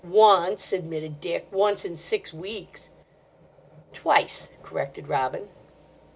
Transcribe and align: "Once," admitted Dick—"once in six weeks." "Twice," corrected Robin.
"Once," 0.03 0.73
admitted 0.73 1.19
Dick—"once 1.21 1.85
in 1.85 1.95
six 1.95 2.33
weeks." 2.33 2.89
"Twice," 3.93 4.47
corrected 4.63 5.07
Robin. 5.07 5.49